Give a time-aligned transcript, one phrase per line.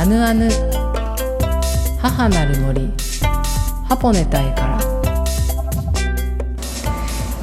[0.00, 0.48] アヌアヌ。
[2.00, 2.90] 母なる森。
[3.86, 4.80] ハポネタイから。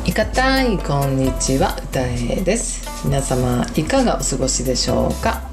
[0.04, 1.78] いかたいこんにちは。
[1.78, 3.06] 歌えです。
[3.06, 5.44] 皆様いかがお過ごしでしょうか？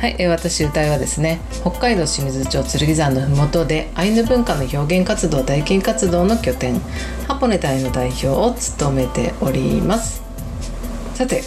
[0.00, 6.80] はい、え私歌いはですね北海道清水町剣山の麓でアイヌ文化の表現活動体験活動の拠点
[7.28, 10.22] ハポネタイの代表を務めております。
[11.12, 11.42] さて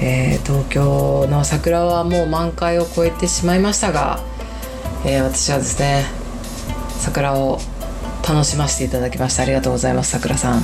[0.00, 4.20] えー、東京の桜はもう満開を超えてしまいましたが、
[5.04, 6.04] えー、私はですね
[6.98, 7.58] 桜を
[8.28, 10.62] 楽しませていただきましてありがとうございます桜さん。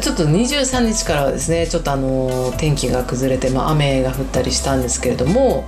[0.00, 5.64] ちょっと23日からはですねちょっとあの天気が崩れて、まあ、雨が降ったりしたんですけれども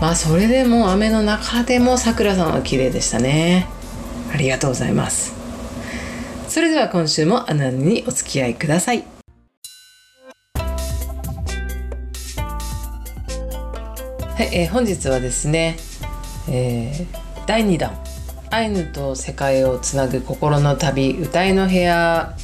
[0.00, 3.66] まあそれでも雨の中でも桜さんは綺麗でしたね。
[4.32, 5.32] ありがとうございます。
[6.48, 9.13] それでは今週もあなたにお付き合いください。
[14.34, 15.76] はい、えー、本日はですね、
[16.48, 17.96] えー、第2弾。
[18.50, 22.34] アイヌと世界をつなぐ心の旅歌いの部屋。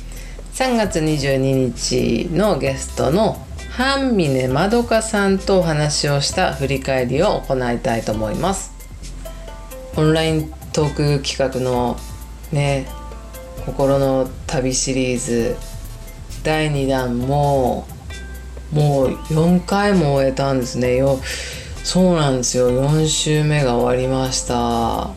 [0.55, 8.71] 3月22日のゲストの半峰まどかさんとお話をした振り返りを行いたいと思います。
[9.97, 11.97] オンライントーク企画の
[12.53, 12.87] ね
[13.67, 15.57] 心の旅シリーズ。
[16.45, 17.85] 第2弾も
[18.73, 20.95] もう4回も終えたんですね。
[20.95, 21.19] よ
[21.85, 22.71] そうなんですよ。
[22.71, 25.11] 4週目が終わりました。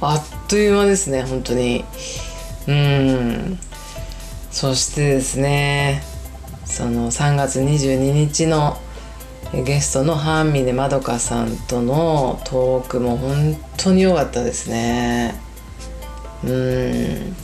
[0.00, 1.84] あっという間ですね本当に。
[2.66, 3.58] うん。
[4.50, 6.02] そしてですね
[6.64, 8.76] その3月22日の
[9.52, 15.34] ゲストの半峰まどかさんとのトークも本当に良かったですね。
[16.44, 17.36] うん。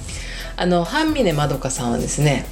[0.57, 2.47] あの半峰まどかさんはですね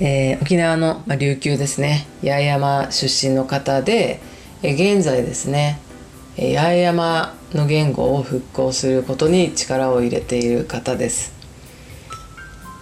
[0.00, 4.20] えー、沖縄の、まあ、琉球ですね八重山出身の方で、
[4.62, 5.80] え、現在ですね、
[6.36, 11.32] え、八重山の言語を復興することに力を入れている方です。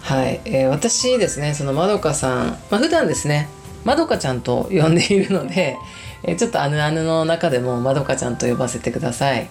[0.01, 3.49] はい、えー、私ですねそのまどかさん、まあ、普段ですね
[3.83, 5.77] まどかちゃんと呼んでいるので、
[6.23, 9.49] えー、ちょっとあぬあぬの中でもまどかちゃんと呼ばせてください。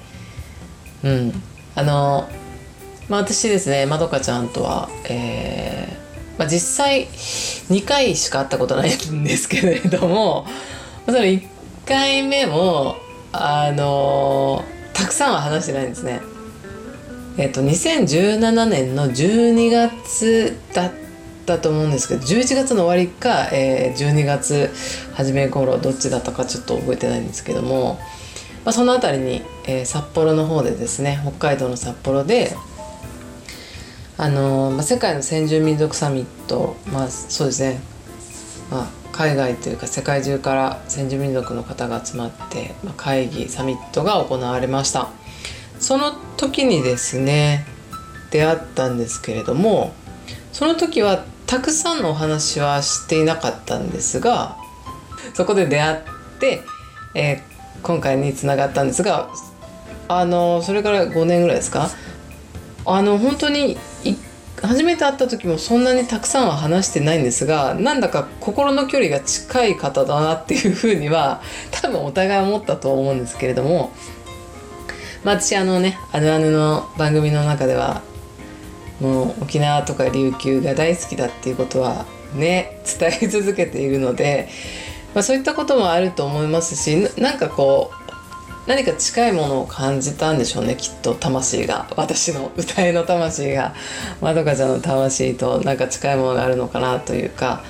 [1.04, 1.42] うん、
[1.74, 2.28] あの
[3.08, 6.05] まあ、私ですねまどかちゃんとは、えー
[6.38, 10.46] まあ、実際2回しか会ったことないんですけれども
[11.06, 11.42] その1
[11.86, 12.96] 回目も
[13.32, 16.20] あのたくさんは話してないんですね。
[17.38, 20.92] えっ、と2017年の12月だっ
[21.44, 24.70] たと思うんですけど11月の終わりか、えー、12月
[25.12, 27.98] 初め頃どっちだったかちょっと覚えてないんですけども、
[28.64, 32.56] まあ、その辺りに、えー、札幌の方でですね北海道の札幌で
[34.18, 37.80] あのまあ、世界の先住民族サミット、まあ、そうですね、
[38.70, 45.10] まあ、海外というか世界中から先住民族の方が集まって、まあ、会議サミットが行われました。
[45.78, 47.66] その時にですね
[48.30, 49.92] 出会ったんですけれども
[50.52, 54.56] その時はたくさんのお話はしていなかったんですが
[55.34, 55.98] そこで出会っ
[56.40, 56.62] て、
[57.14, 57.40] えー、
[57.82, 59.28] 今回につながったんですが
[60.08, 61.90] あのそれから5年ぐらいですか？
[62.86, 63.76] あの本当に
[64.62, 73.92] 初めて会った時もそんなにたくさんは話してないんですがなんだか心の距離が近い方だなっていうふうには多分お互い思ったと思うんですけれども、
[75.24, 78.02] まあ、私あのね「あるある」の番組の中では
[79.00, 84.48] もう沖縄とか琉球が大好きだっていうことはね伝え続けているので、
[85.14, 88.05] まあ、そういったこともあると思いますしなんかこう
[88.66, 91.86] 何か近いものを感じたんでしょうねきっと魂が。
[91.96, 93.74] 私の歌いの魂が。
[94.20, 97.62] まどかちゃんの魂となんか近いものがあるのかなというか。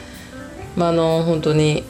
[0.74, 1.84] まああの本当に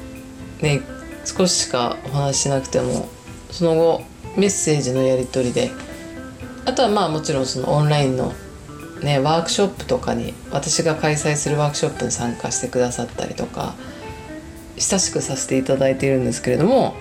[0.60, 0.80] ね
[1.24, 3.08] 少ししかお話ししなくても
[3.50, 4.02] その後
[4.36, 5.70] メッセージのやり取りで。
[6.64, 8.32] あとはまあもちろんそのオンラインの
[9.02, 13.76] ねワークショップとかに私が開催するワークショップに参加してくださったりとか
[14.76, 16.94] 親しくさせていただいているんですけれども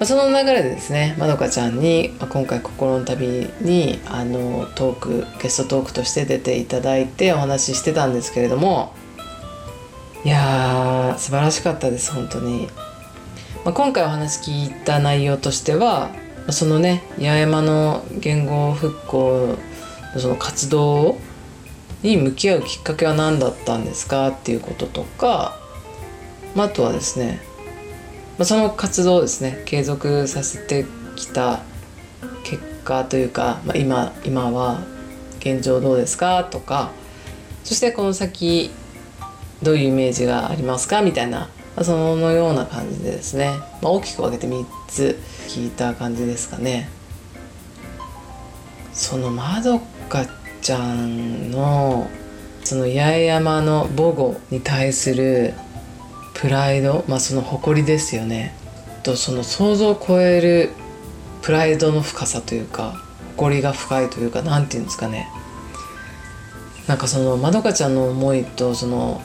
[0.00, 8.94] まあ、その流れでですねまどかちゃんに、まあ、今回「心の旅に」あのトークゲストトークとして出ていただいてお話ししてたんですけれども
[10.24, 12.68] いやー素晴らしかったです本当に、
[13.62, 16.08] まあ、今回お話聞いた内容としては
[16.48, 19.58] そのね八重山の言語復興
[20.14, 21.18] のその活動
[22.02, 25.58] に向き合うきっかけは何だったんですかっていうこととか、
[26.54, 27.49] まあ、あとはですね
[28.40, 31.60] まあ、その活動をですね継続させてきた
[32.42, 34.80] 結果というか、まあ、今今は
[35.40, 36.90] 現状どうですかとか
[37.64, 38.70] そしてこの先
[39.62, 41.48] どういうイメージがありますかみたいな、ま
[41.82, 46.88] あ、そのような感じでですね、まあ、大きく分けて3つ聞いた感じですかね。
[48.94, 50.24] そのまどか
[50.62, 52.08] ちゃんの
[52.64, 55.52] その八重山の母語に対する
[56.40, 58.54] プライドまあその誇りですよね
[59.02, 60.70] とその想像を超える
[61.42, 62.94] プライドの深さというか
[63.36, 65.28] 誇りが深いというか何て言うんですかね
[66.86, 69.20] なんかそのまどかちゃんの思いとその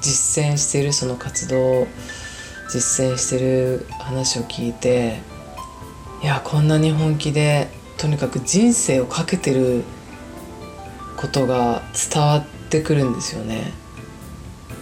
[0.00, 1.88] 実践してるその活動
[2.70, 5.18] 実践してる話を聞いて
[6.22, 7.68] いやこんなに本気で
[7.98, 9.82] とにかく人生をかけてる
[11.16, 13.83] ことが伝わってくるんですよね。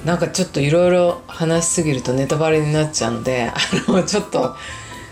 [0.04, 4.56] なんかちょっといろいろ話しすぎるとネタバレになっちゃうのであのちょっと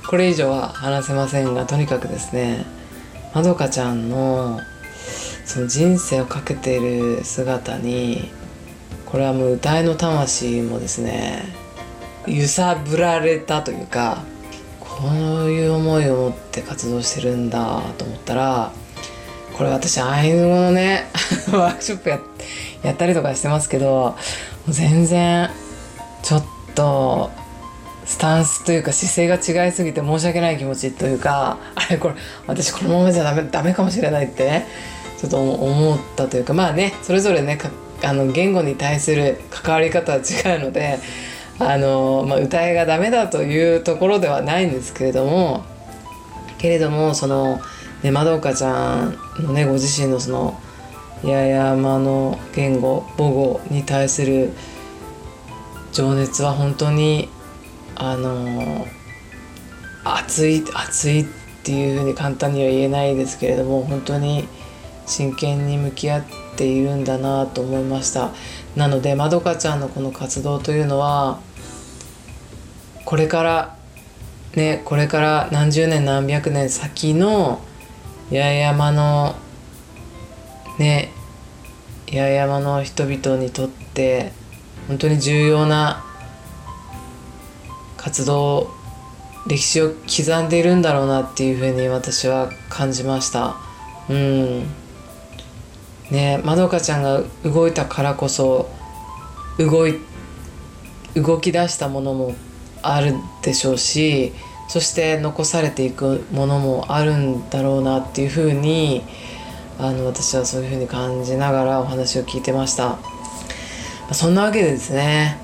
[0.08, 2.66] これ以上は話せませんがとにかくですね
[3.34, 4.60] まどかちゃんの
[5.44, 8.30] その人生をかけている姿に
[9.06, 11.44] これはもう歌いの魂もですね
[12.26, 14.22] 揺さぶられたというか
[14.80, 18.72] こういう思いを持って活動してるんだと思ったら
[19.54, 21.10] これ私アイヌ語のね
[21.52, 22.20] ワークショップや
[22.82, 24.16] やったりとかしてますけど
[24.70, 25.50] 全然
[26.22, 26.44] ちょっ
[26.75, 27.31] と
[28.05, 32.14] スタンスというか姿勢が違いすぎて申し訳ない気持ちというか あれこれ
[32.46, 34.67] 私このままじゃダメダメかもしれないってね
[35.19, 37.58] ちょっと思ったというかまあねそれぞれね
[38.02, 40.99] あの言語に対する関わり方は違うので
[41.58, 45.64] あの、まあ、歌いがダメだというところではないんですけれども
[46.58, 47.61] けれどもその、
[48.02, 50.61] ね、まどかちゃんのねご自身のその
[51.22, 54.52] 八重山の言語母語に対する
[55.93, 57.28] 情熱は本当に
[57.94, 58.87] あの
[60.05, 61.26] 熱い熱いっ
[61.62, 64.49] ていうふうに簡単には言えないですけれども本当に
[65.06, 66.25] 真剣に向き合っ
[66.56, 68.31] ているんだなと思いました。
[68.76, 71.40] なのでまどかちゃんのこの活動というのは
[73.05, 73.76] これから
[74.55, 77.61] ねこれから何十年何百年先の
[78.31, 79.34] 八重山の
[80.80, 81.12] ね
[82.10, 84.32] 八重山の人々にとって
[84.88, 86.04] 本当に重要な
[87.96, 88.70] 活動
[89.46, 93.56] 歴史を刻んでいるんだろうなっていうふうに私は感じました。
[94.08, 94.66] うん。
[96.10, 98.68] ねまどかちゃんが動いたからこそ
[99.58, 100.00] 動い
[101.14, 102.34] 動き出したものも
[102.82, 104.32] あるでしょうし
[104.68, 109.02] そして残されていくものもあるんだろうなっていうふうに
[109.82, 112.98] あの私はそういうふうに感じながらお話を聞いてました。
[114.12, 115.38] そんなわけでですね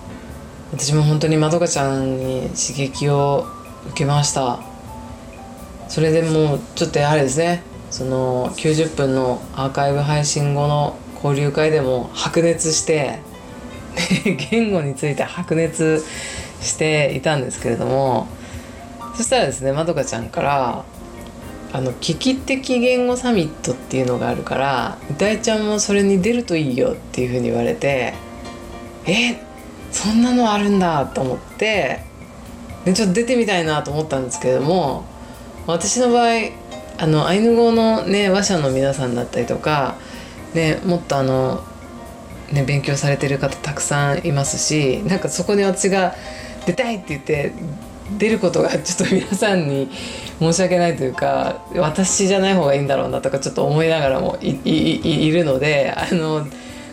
[0.72, 3.46] 私も本当にまどかちゃんに刺激を
[3.88, 4.60] 受けました。
[5.88, 13.20] それでもうちょっとやはりですねその90分のアーカイブ配信後の交流会でも白熱して
[14.50, 16.04] 言語について白熱
[16.60, 18.26] していたんですけれども
[19.16, 20.84] そしたらですねまどかちゃんから
[21.72, 28.14] あの危機的言語サミットっていうのがあるから歌いちゃんもそれに出るといいよっていうふうに言われて
[29.06, 29.40] え
[29.90, 32.00] そんなのあるんだと思って
[32.84, 35.04] でちょっと出てみたいなと思ったんですけれども
[35.66, 36.50] 私の場合
[36.98, 39.96] あのアイヌ語のね話者の皆さんだったりとか、
[40.54, 41.62] ね、もっとあの、
[42.52, 46.14] ね、勉強されてる方たくさんいますしなんかそこに私が
[46.64, 47.52] 出たいって言って
[48.19, 49.88] 出ることがちょっと皆さんに
[50.38, 56.46] 申し訳ないというか私じゃない方がいいんだろうなとかちょっと思いながらもいるのであの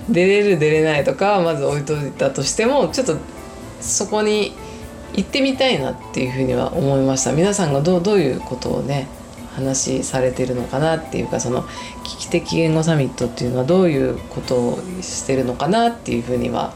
[0.09, 3.17] 出れる出れないとかまず置いといたとしてもちょっと
[3.79, 4.53] そこに
[5.13, 7.33] 行ってみたいなっていうふうには思いました。
[7.33, 9.07] 皆さんがどうどういうことをね
[9.55, 11.63] 話されてるのかなっていうかその
[12.03, 16.73] 危機的言語サミットっていうのはどういうことをしてるのかなっていうふうには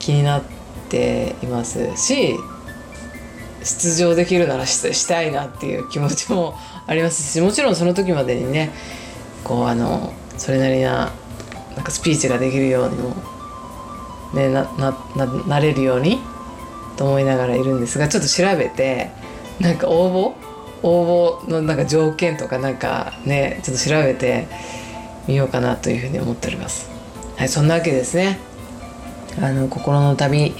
[0.00, 0.42] 気になっ
[0.88, 2.34] ていますし
[3.64, 6.54] 出場できるならしたいなっていう気持ちも
[6.86, 8.70] ありますしもちろんその時までにね
[9.44, 11.12] こうあのそれなりな
[11.76, 13.14] なんかスピーチができるようにも、
[14.34, 16.18] ね、なななれるように
[16.96, 19.10] と思いながらいるんですがちょっと調べて
[19.60, 20.52] なんか応募
[20.82, 24.48] 応募のなんか条件とかなんかねちょっと調べて
[25.26, 26.90] みようかなというふうに思っております。
[27.36, 28.38] はい、そんなわけですね。
[29.40, 30.54] あの心の旅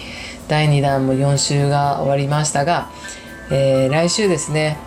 [0.49, 2.91] 第2弾も4週が終わりましたが、
[3.51, 4.79] えー、来週ですね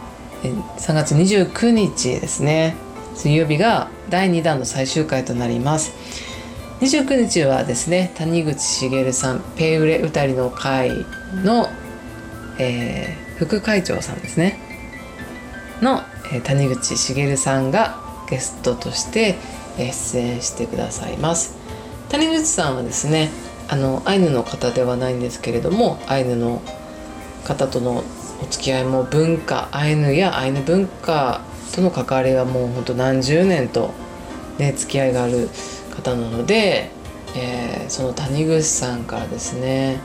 [0.44, 2.76] 3月29日ですね
[3.16, 5.94] 水曜日が第2弾の最終回となります。
[6.82, 10.92] 29日はですね谷口茂さんペウレ歌りの会
[11.44, 11.70] の、
[12.60, 14.60] えー、副会長さんですね
[15.82, 16.02] の、
[16.34, 19.36] えー、谷口茂さんがゲストとして
[19.78, 21.58] 出演してくださいます。
[22.10, 23.30] 谷口さんはですね
[23.68, 26.62] あのアイヌの方ではないんですけれどもアイヌの
[27.44, 28.04] 方との
[28.42, 31.42] お付き合いも文化アイヌやアイヌ文化
[31.74, 33.92] との関わりはもうほんと何十年と、
[34.58, 35.50] ね、付き合いがある
[35.96, 36.90] 方なので、
[37.36, 40.00] えー、その谷口さんからですね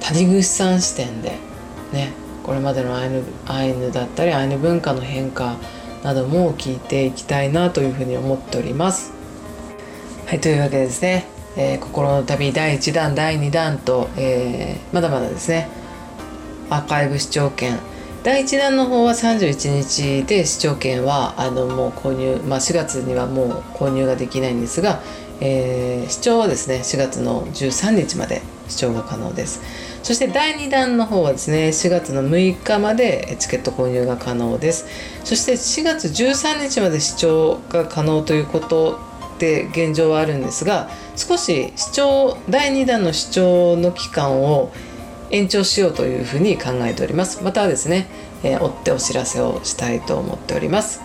[0.00, 1.36] 谷口さん視点で
[1.92, 5.56] ねこれまでのアイヌアイヌだったりアイヌ文化の変化
[6.02, 9.12] なども聞いていきたいなというふうに思っております。
[10.26, 11.26] はいというわけでですね、
[11.58, 15.68] えー、心の旅第1弾第2弾と、えー、まだまだですね。
[16.70, 17.76] アーカイブ視聴券。
[18.22, 25.00] 第1弾の方は31日で視聴券はあのもう購入、まあ、4月にはもう購入ができないんですが、
[25.40, 29.60] えー、視聴はですね4月の13日まで視聴が可能です。
[30.04, 34.86] そして第2弾の方はですね4月の6日までチケット購入が可能です。
[35.24, 39.07] そして4月13日まで視聴が可能ということ
[39.38, 44.72] で現状はあるんですが少し視聴第2弾の視聴の期間を
[45.30, 47.42] 延長しようというふうに考えております。
[47.42, 48.06] またですね、
[48.42, 51.02] えー、追ってお知らせをしたいと思っております。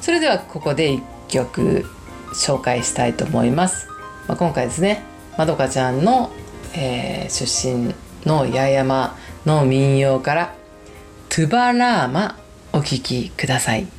[0.00, 1.84] それではここで1曲
[2.32, 3.88] 紹介したいと思います、
[4.26, 5.02] まあ、今回ですね
[5.36, 6.30] まどかちゃんの、
[6.74, 10.54] えー、出身の八重山の民謡から
[11.28, 12.38] 「トゥバラーマ」
[12.72, 13.97] お聴きください。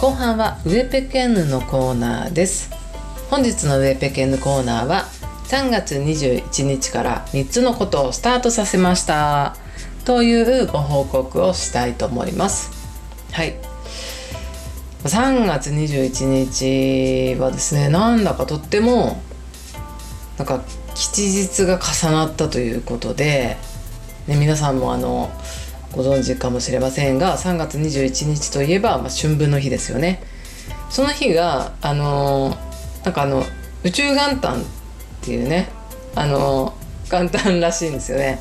[0.00, 2.70] 後半はウェペケンヌのコーナーです。
[3.28, 5.04] 本日のウェペケンヌコーナーは
[5.48, 9.56] 3月21日から3つのことをスタートさせました。
[10.06, 12.70] というご報告をしたいと思います。
[13.32, 13.56] はい。
[15.04, 19.20] 3月21日はですねなんだかとっても
[20.38, 20.62] なんか
[20.94, 23.58] 吉日が重なったということで、
[24.26, 25.30] ね、皆さんもあの
[25.92, 30.22] ご存知かもしれませんが3月21日といえば、まあ、春分の日ですよね。
[30.88, 32.56] その日があの
[33.04, 33.44] なんかあの
[33.84, 34.64] 宇宙元旦っ
[35.22, 35.70] ていうね
[36.14, 36.74] あの
[37.10, 38.40] 元旦らしいんですよね。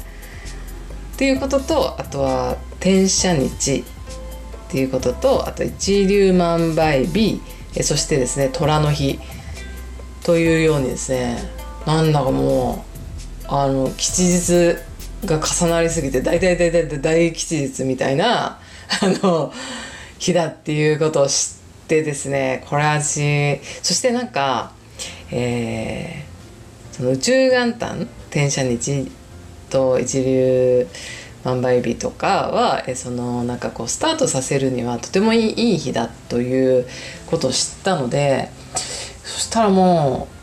[1.13, 3.83] っていうこととあとは転写日
[4.69, 7.41] っていうこととあと一粒万倍日
[7.75, 9.19] えそしてですね虎の日
[10.23, 11.37] というようにですね
[11.85, 12.85] なんだかも
[13.43, 14.77] うあの吉日
[15.25, 18.59] が重なりすぎて大体大体大吉日みたいな
[19.01, 19.53] あの
[20.17, 21.31] 日だっていうことを知
[21.85, 24.71] ってですねこれ私そしてなんか、
[25.31, 29.11] えー、その宇宙元旦転写日
[29.69, 30.87] と一流
[31.43, 36.85] 万倍日とかはえそのなんかこうスタートさせるにはとてもいい日だという
[37.27, 38.49] ことを知ったので
[39.23, 40.38] そしたらもう、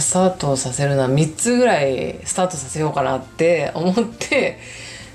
[0.00, 4.58] スタートさせるのは3つぐらいスタートさせようかなって 思って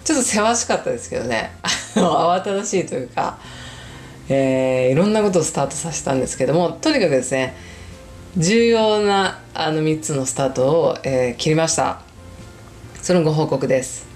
[0.03, 1.51] ちょっとせわしかったですけどね。
[1.95, 3.37] 慌ただしいというか、
[4.27, 7.55] えー、いろんなことをスタートさせたんですけどもとにかくですね
[8.37, 12.01] 重要なあの3つのスタートを、えー、切りました。
[13.01, 14.07] そのご報告です。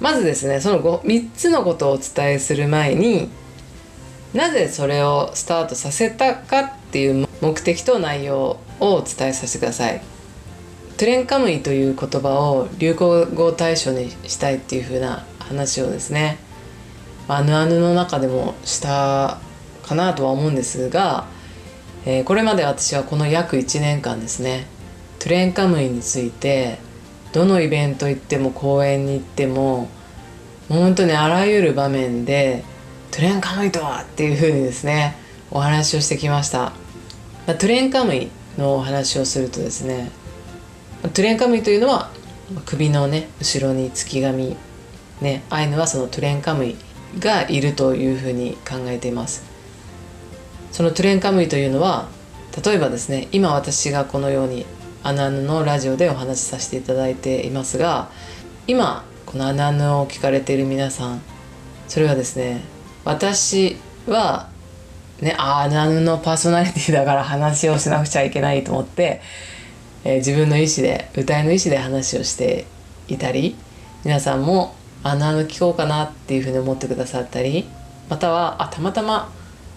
[0.00, 3.30] まずですねその3つのことをお伝えする前に
[4.34, 10.00] なぜそれをスタートさせたかっていう目的と内容をお伝えさせてください。
[10.96, 16.38] トゥレンカムイという言葉を流行語大賞にしたいっていう風な話をですね
[17.26, 19.38] あぬあぬの中でもした
[19.82, 21.26] かなとは思うんですが、
[22.06, 24.66] えー、これまで私はこの約1年間ですね
[25.18, 26.78] トゥレンカムイについて
[27.32, 29.88] どのイベント行っても公演に行っても
[30.68, 32.62] 本当にあらゆる場面で
[33.10, 35.16] トゥレンカムイとはっていう風にですね
[35.50, 36.72] お話をしてきました。
[37.46, 40.10] トゥレンカムイのお話をするとですね
[41.02, 42.10] トゥレンカムイというのは
[42.66, 44.56] 首のね後ろに憑き神
[45.20, 46.76] ねアイヌはそのトゥレンカムイ
[47.18, 49.44] がいるというふうに考えています。
[50.72, 52.08] そのトゥレンカムイというのは
[52.64, 54.66] 例えばですね今私がこのように
[55.04, 58.10] アヌアヌのラジオでお話しさせていただいていますが
[58.66, 61.22] 今このアナヌを聞かれている皆さん
[61.86, 62.62] それはですね
[63.04, 63.76] 私
[64.08, 64.48] は
[65.24, 69.22] ね、ああナヌのパーソナリティだから話をしなくちゃいけないと思って、
[70.04, 72.66] えー、自分の意思で歌いの意思で話をして
[73.08, 73.56] いたり
[74.04, 77.66] 皆さんもあナヌ聞こうかなっていうふうに思ってくださったり
[78.10, 79.32] またはあたまたま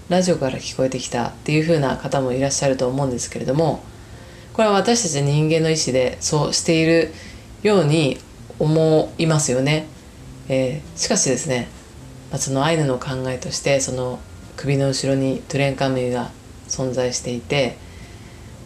[0.09, 3.81] ラジオから聞こえてきたっていうふうな方もいらっしゃると思うんですけれども
[4.51, 7.13] これは私たち人間の意思でそうしている
[7.63, 8.17] ように
[8.59, 9.87] 思いますよね。
[10.49, 11.69] えー、しかしですね、
[12.31, 14.19] まあ、そのアイヌの考えとしてその
[14.57, 16.31] 首の後ろにトゥレンカムイが
[16.67, 17.77] 存在していて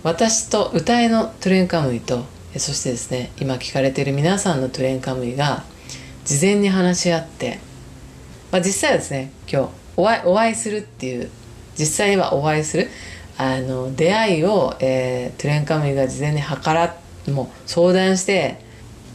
[0.04, 2.24] 私と歌いのトゥレンカムイと
[2.58, 5.64] そしてですね今聞かれている皆さんのトゥレンカムイが
[6.26, 7.60] 事前に話し合って、
[8.52, 11.30] まあ、実際はですね今日お会いお会いするっていう
[11.78, 12.88] 実際はお会いする
[13.38, 16.96] あの出会いを、えー、トゥレンカムイが事前に計ら
[17.28, 18.60] もう相談して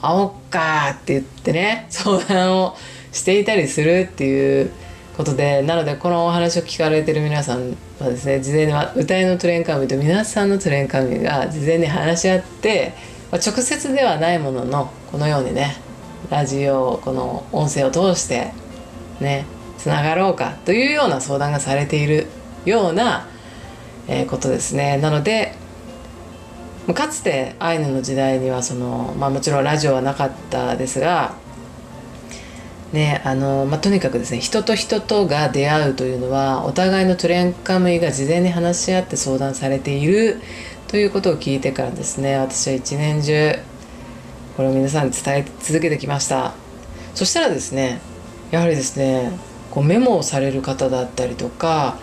[0.02, 2.76] 会おっかって言ってね相談を
[3.12, 4.70] していたりするっていう
[5.16, 12.92] ことでなのでこのお話を聞かれてる皆さんはですね事前に歌いのトレンカミと皆さんのトレンカミが事前に話し合って、
[13.32, 15.76] まあ、直接ではないもののこのようにね
[16.30, 18.52] ラジオこの音声を通して
[19.20, 19.46] ね
[19.78, 22.26] つながろうかというような相談がされている
[22.66, 23.26] ような、
[24.08, 24.98] えー、ことですね。
[24.98, 25.54] なので
[26.94, 31.34] かつてアイヌの時代にはその、まあ、もちろんラジオはなかったですが
[32.92, 40.40] ねあのまあ、とにかくですね人と人とが出会うというのはお互いのトレンカムイが事前に話し合って相談されている
[40.86, 43.54] ということを聞いてからですね私は一年中
[44.56, 46.54] これを皆さんに伝え続けてきました。
[47.16, 47.98] そしたらですね
[48.50, 49.32] やはりですね
[49.70, 51.98] こうメモをされる方だったりとか、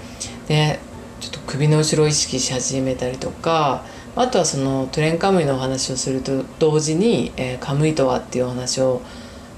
[0.49, 0.79] ね、
[1.19, 3.85] ちょっと首の後ろを意識し始めたりとか
[4.15, 9.01] あとはそのトレンカムイのお話をすると同時に、えー、カムイとはっていうお話を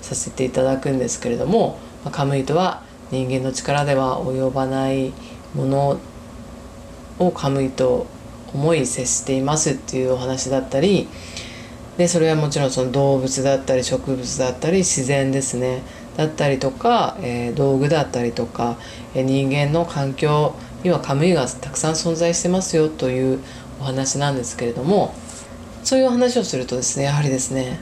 [0.05, 5.11] させていただくんですけれども、まあ、カムイとは人間の力では及ばない
[5.55, 5.99] もの
[7.19, 8.05] をカムイと
[8.53, 11.07] 思い接していますっていうお話だったり
[11.97, 15.81] でそれはもちろんその動物だったり植物だったり自然ですね。
[16.17, 18.77] だったりとか、えー、道具だったりとか、
[19.13, 23.39] えー、人間の環境にはカムイがたくさん存在してますよという
[23.81, 25.13] お話なんですけれども
[25.83, 27.79] そういうお話をするとですねやはりですね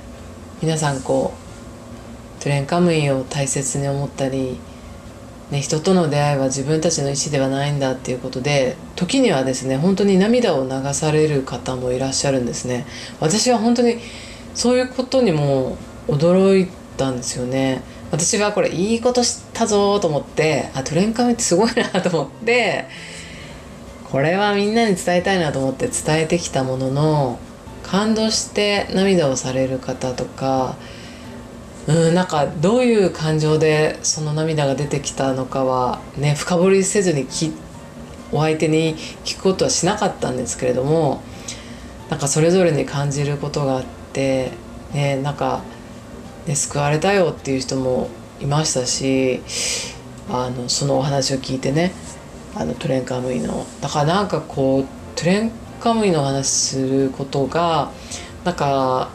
[0.61, 1.42] 皆さんこう
[2.43, 4.59] トレンカムイを大切に思ったり、
[5.49, 12.85] ね、人との出会いは自分たちの意思ではないんだっていうことで時にはですね本当に涙を流される方もいらっしゃるんですね。
[13.21, 13.95] 私は本当に
[14.55, 15.77] そういうことにも
[16.09, 17.81] 驚いたんですよね。
[18.11, 22.89] 私はこれいいことしたぞと思ってあトレンカムイってすごいなと思って
[24.11, 27.39] これはみんなに伝えたいなと思って伝えてきたものの
[27.83, 30.75] 感動して涙をされる方とか
[31.87, 37.51] うんなんかどういう感情でその涙が出てきたのかはね深掘りせずにき
[38.31, 41.21] お相手に聞くことはしなかったんですけれども
[42.09, 44.51] なんかそれぞれに感じることがあって
[44.93, 45.61] ねなんか、
[46.47, 49.41] ね、救われたよっていう人もいましたし
[50.29, 51.91] あのそのお話を聞いてね
[52.55, 54.85] あのトレンカムイのだからなんかこう
[55.19, 57.91] トレンカムイの話することが
[58.45, 59.09] なんか、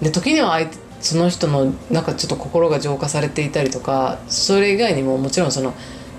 [0.00, 5.72] ね、時には相手その人のなんかちょっと心が浄化されていたりとかそれ以外にももちろんその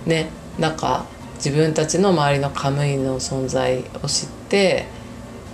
[0.05, 4.85] ねなんか自分たちの周りのカムイの存在を知って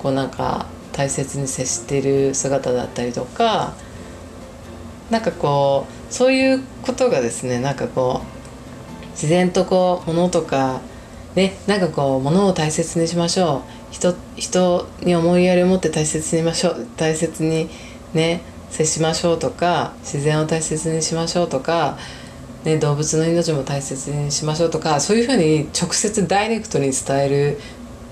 [0.02, 3.74] こうなんか大切に接してる姿だったりとか
[5.10, 10.82] なんかこうそういうことがですねなんかこう自然とこう物とか
[11.36, 13.94] ねなんかこう物を大切にしましょう。
[13.94, 16.88] 人人に思いやりを持って大切にしましょう。
[16.98, 17.70] 大切に
[18.14, 18.42] ね
[18.74, 21.96] 接しましょうとか自然を大切にしましょうとか、
[22.64, 27.60] ね、動物の命も大切にしましょうとかそういうふうに直接ダイレクトに伝える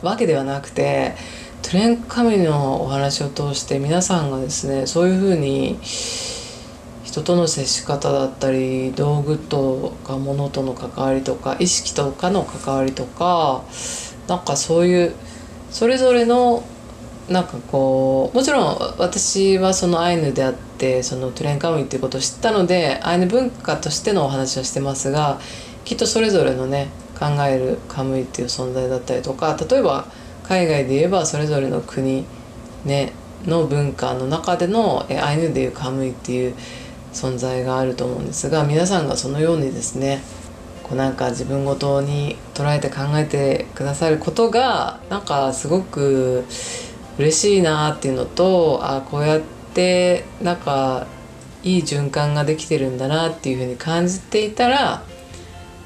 [0.04, 1.16] わけではなくて
[1.64, 13.64] トレンカミのお話を通して皆さんがですねそういうふうに人との接し方だったり道具とか物との関わりとか意識とかの関わりとか
[14.28, 15.16] なんかそういう
[15.72, 16.64] それぞれの
[17.30, 25.40] なんかこうもちろん私はそのアイヌであってそのトゥレンカムイっていうことを知ったのでアイヌ文化としてのお話はしてますが
[25.86, 30.06] きっとそれぞれのね考えるカムイっていう存在だったりとか例えば
[30.44, 32.26] 海外で言えばそれぞれの国、
[32.84, 33.14] ね、
[33.46, 36.56] の文化の中でのアイヌでいうカムイっていう
[37.14, 40.22] 存在があると思うんですが皆さんがそのようにですね
[40.84, 46.46] こうなんか自分ごとに捉えて考えてくださることがなんかすごく
[47.18, 49.42] 嬉しいなっていうのとあこうやっ
[49.74, 51.08] てなんか
[51.64, 55.04] いい循環ができてるんだなっていうふうに感じていたら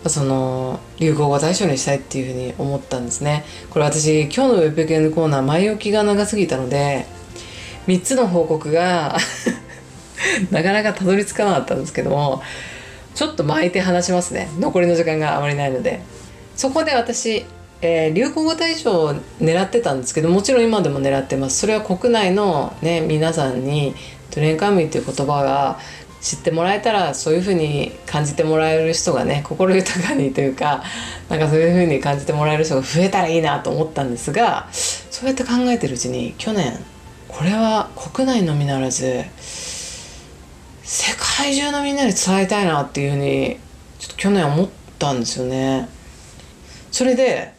[0.08, 3.44] その流行語大賞にしたいっていうふうに思ったんですね。
[3.72, 7.08] これ私今日のウェブ系のコーナー前置きが長すぎたので
[7.88, 9.18] 3つの報告が
[10.52, 12.44] なかなかたどり着かなかったんですけども
[13.16, 14.50] ちょっと巻いて話しますね。
[14.60, 16.02] 残りの時間があまりないので。
[16.56, 17.46] そこで私
[17.86, 23.94] えー、流行語大賞を狙ってたんですけどもちろん今でも狙ってますそれは国内の、ね、皆さんに
[24.32, 25.78] トレンカムイっていう言葉が
[26.20, 30.84] 知ってもらえたらそういうふうに感じてもらえる人がね心豊かにというか
[31.30, 36.80] なんかそういうふうに感じてもらえる人が増えたらいいなと思ったんですがそうやって考えてるうちに去年
[37.28, 39.24] これは国内のみならず
[40.82, 43.58] 世界中のみんなに伝えたいなっていうふうに
[44.00, 45.88] ちょっと去年思ったんですよね。
[46.92, 47.55] それで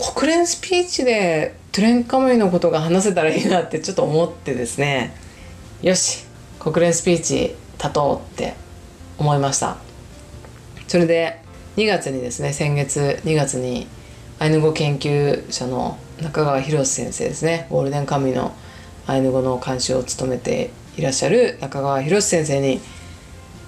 [0.00, 5.14] 国連スピーチでトゥレンカムイのことが話せたらいいなってちょっと思ってですね。
[5.82, 6.24] よし
[6.58, 8.54] 国連スピーチ立とうって
[9.18, 9.76] 思いました。
[10.88, 11.42] それで
[11.76, 13.86] 2月にですね先月2月に
[14.38, 18.54] アイヌ語研究者の中川博先生ですねゴールデンカムイの
[19.06, 22.80] アイヌ語の監修を務めていらっしゃる中川博先生に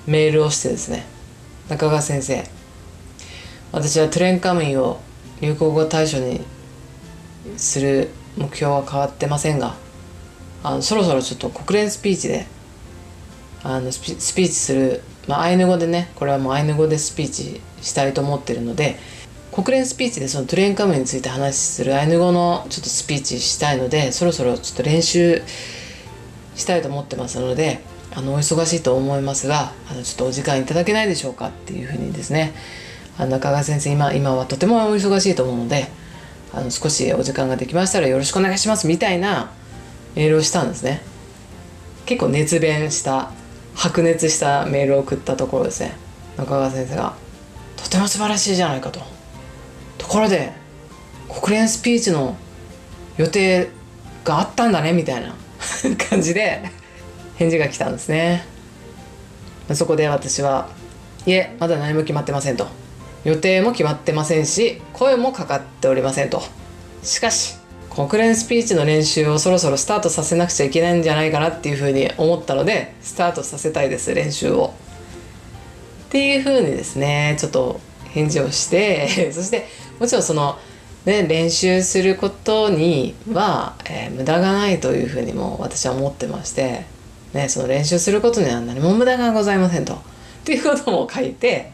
[0.07, 1.05] メールをしてですね
[1.68, 2.42] 中川先生
[3.71, 4.99] 私はトゥレンカムイを
[5.43, 6.41] 流行語大賞に
[7.57, 9.75] する目標は変わってませんが
[10.63, 12.47] あのそろそろちょっと国連スピーチで
[13.65, 18.97] あのスピーチする、まあ、アイヌ語でねこれはもうアイヌ語でスピーチしたいと思ってるので
[19.53, 25.43] 国連スピーチでそのトゥレンカムについて話するアイヌ語のちょっとスピーチしたいのでそろそろちょっと練習
[26.55, 27.81] したいと思ってますので
[28.15, 32.55] あのお忙しいと思いますがあのちょっとお時間いただけないでしょうかっていうふうにですね
[33.18, 35.88] あの中川先生今今はとてもお忙しいと思うので
[36.55, 39.51] あの少しお時間ができましたらよろしくお願いしますみたいな
[40.14, 41.03] メールをしたんですね。
[42.05, 43.31] 結構熱弁した
[43.75, 45.92] 白熱したメールを送ったところですね。
[46.37, 47.14] 中川先生が
[47.77, 49.01] 「とても素晴らしいじゃないか」と
[49.98, 50.53] 「ところで
[51.29, 52.37] 国連スピーチの
[53.16, 53.70] 予定
[54.25, 55.35] があったんだね」みたいな
[56.11, 56.62] 感じで
[57.37, 58.44] 返事が来たんですね。
[59.72, 60.68] そこで私は
[61.25, 62.82] いえまだ何も決まってませんと。
[63.25, 66.43] 予定も決まってませんし声もかかっておりませんと
[67.03, 67.57] しかし
[67.91, 74.73] 国連スピーチの練習をそろそろスタートさせなくちゃいけないんじゃないかなっていうふうに思ったのでスタートさせたいです練習を
[76.07, 77.81] っていうふうにですねちょっと
[78.11, 79.67] 返事をして そして
[79.99, 80.59] もちろんその
[81.05, 86.85] ね、練習することには、えー、無駄がないというふうにも私は思ってまして、
[87.33, 89.95] ね、その練習することには何も無駄がございませんと。
[89.95, 89.99] っ
[90.45, 91.73] ていうことも書いて、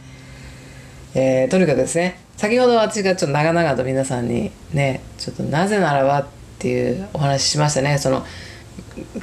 [1.14, 6.26] えー、とにかくですね先ほど私がちょっと長々と皆さんにねちょっとなぜならばっ
[6.58, 7.98] ていうお話ししましたね。
[7.98, 8.24] その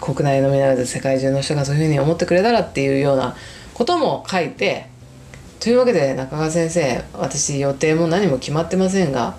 [0.01, 3.35] 国内のみならず世界中の人がそういうふうに思ってくれたらっていうような
[3.73, 4.87] ことも書いて
[5.59, 9.35] というわけで中川先生私予定も何も決まってませんが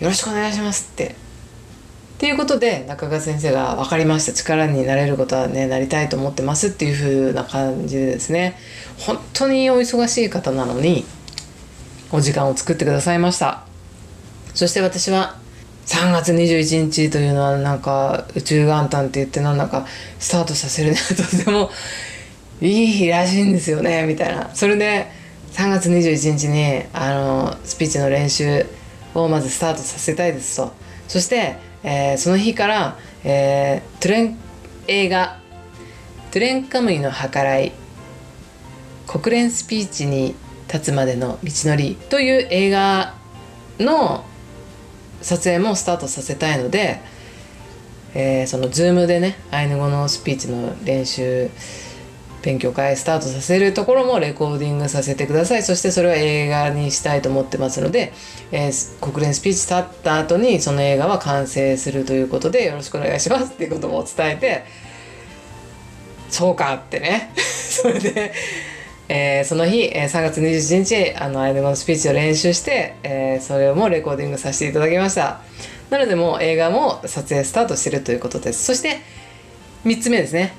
[0.00, 1.08] よろしくお願いしますって。
[1.08, 4.32] っていうことで中川先生が分かりました。
[4.32, 8.56] 力になれることはねなりたいと思ってますっていう風な感じでですね。
[8.98, 11.04] 本当にお忙しい方なのに
[12.12, 13.64] お時間を作ってくださいました。
[14.54, 15.36] そして私は
[15.86, 19.86] 3月21日というのはなんか宇宙元旦って言ってなんだか
[20.18, 21.70] スタートさせるねとても
[22.60, 24.54] いい日らしいんですよねみたいな。
[24.54, 25.10] それで
[25.52, 28.66] 3月21日にあのスピーチの練習
[29.14, 30.72] をまずスタートさせたいですと。
[31.08, 34.38] そして、えー、その日から、えー、トレン
[34.86, 35.38] 映画
[36.30, 37.72] 「トゥレンカムイの計らい」
[39.06, 40.34] 国連スピーチに
[40.72, 43.14] 立つまでの道のりという映画
[43.78, 44.24] の
[45.20, 47.00] 撮影もスタートさせたいので、
[48.14, 51.50] えー、その Zoom でねアイヌ語のスピーチの練習
[52.42, 55.62] 勉強会スタートさせるところもレコーディングさせてください。
[55.62, 58.12] そしてそれを映画にしたいと思ってますので、
[58.50, 64.64] えー、国連スピーチ立った後にその映画は完成するということでよろしくお願いしますっていうことも伝えて
[66.30, 67.32] そうかってね。
[67.36, 68.32] それで、
[69.14, 75.42] えー、その日、えー、3月21日あのアイヌ語のスピーチを練習して、えー、それをもレコーディングさせていただきました。
[75.90, 78.64] なのでもう映画も撮影スタートしてるということです。
[78.64, 79.00] そして
[79.84, 80.54] 3つ目ですね。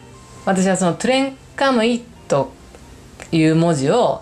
[0.45, 2.53] 私はそのトレンカムイと
[3.31, 4.21] いう文字を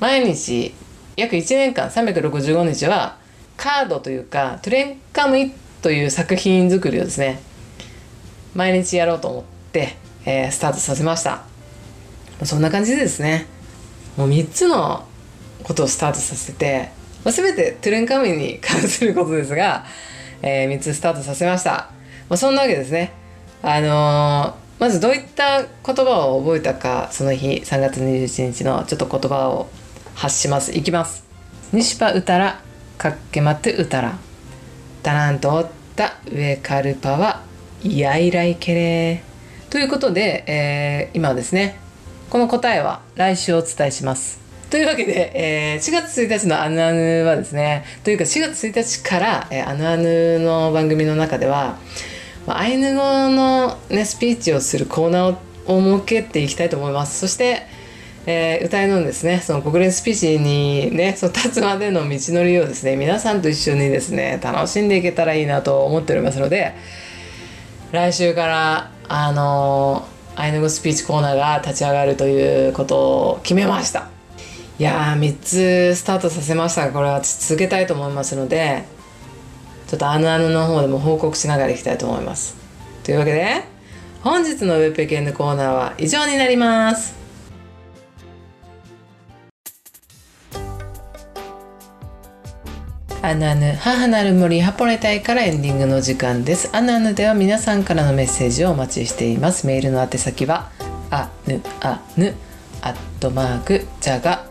[0.00, 0.74] 毎日
[1.16, 3.18] 約1年間365日は
[3.56, 7.40] カードというかトレンカムイという作品作りをですね
[8.56, 11.45] 毎日やろうと思って、えー、スタートさせました。
[12.44, 13.46] そんな感じでですね。
[14.16, 15.06] もう3つの
[15.62, 16.90] ことをスタートさせて、
[17.24, 19.84] まあ、全てトゥレンカムイに関することですが、
[20.42, 21.90] えー、3つスタートさせました、
[22.28, 23.12] まあ、そんなわけですね。
[23.62, 25.70] あのーまずどういった言
[26.04, 29.68] 葉を覚えたかその日3月21日のちょっと言葉を
[30.14, 30.76] 発します。
[30.76, 31.24] いきます。
[31.72, 32.60] 西パウタラ
[32.98, 34.18] かっけまってうたら
[35.02, 37.42] タランとおった上カルパは
[37.82, 39.22] イヤイライケレ
[39.70, 41.78] ということで、えー、今ですね
[42.30, 51.78] この答えは来週お伝えしますというわけで、えー、4月1日のアヌアヌはですねというか4月1日から、えー、アヌアヌの番組の中では
[52.48, 55.36] アイヌ語の、ね、スピーチをするコーナー
[55.66, 57.18] を設けていきたいと思います。
[57.18, 57.66] そして、
[58.26, 66.74] えー、歌いのですねその国連スピーチにねその立つまでの道のりをですね皆さんと一緒にですね楽しんでいけたらいいなと思っておりますので
[67.92, 74.08] 来週からあのー、アイヌ語スピーチコーナーが立ち上がるということを決めました
[74.78, 78.84] いやー3つスタートさせましたがこれは続けたいと思いますので
[79.88, 82.56] ちょっとあのあのの方でも報告しながらいきたいと思います。
[83.04, 83.62] というわけで、
[84.20, 87.14] 本日のウェブ系のコーナーは以上になります
[93.26, 96.70] アナヌ母なる森ハポレタイからエンディングの時間です。
[96.72, 99.66] アナヌでは皆さんからのメッセージをお待ちしています。
[99.66, 100.70] メールの宛先は
[101.10, 102.36] あぬあぬ
[102.82, 104.46] アットマークジャガ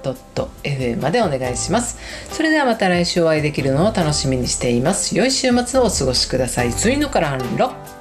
[0.63, 1.97] .fm までお願いします。
[2.33, 5.17] それではまた来週お会いできるのを楽しみにしています。
[5.17, 6.73] 良い週末をお過ごしください。
[6.73, 7.94] ついのからロック